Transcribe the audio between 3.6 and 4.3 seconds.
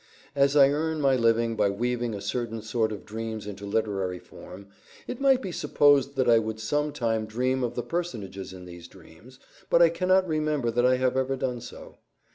literary